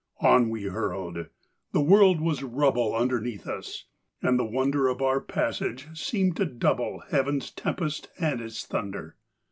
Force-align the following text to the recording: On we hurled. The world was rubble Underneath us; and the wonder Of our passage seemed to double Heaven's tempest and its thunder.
On 0.21 0.49
we 0.49 0.63
hurled. 0.63 1.27
The 1.73 1.81
world 1.81 2.21
was 2.21 2.41
rubble 2.41 2.95
Underneath 2.95 3.45
us; 3.45 3.85
and 4.19 4.39
the 4.39 4.43
wonder 4.43 4.87
Of 4.87 4.99
our 4.99 5.21
passage 5.21 5.89
seemed 5.95 6.37
to 6.37 6.45
double 6.47 7.01
Heaven's 7.11 7.51
tempest 7.51 8.09
and 8.19 8.41
its 8.41 8.65
thunder. 8.65 9.15